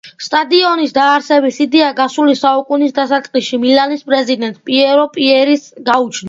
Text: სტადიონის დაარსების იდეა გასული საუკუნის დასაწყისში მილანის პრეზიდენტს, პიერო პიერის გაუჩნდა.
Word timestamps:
სტადიონის 0.25 0.93
დაარსების 0.93 1.59
იდეა 1.65 1.89
გასული 1.99 2.33
საუკუნის 2.39 2.95
დასაწყისში 3.01 3.61
მილანის 3.67 4.03
პრეზიდენტს, 4.09 4.65
პიერო 4.71 5.05
პიერის 5.19 5.69
გაუჩნდა. 5.93 6.19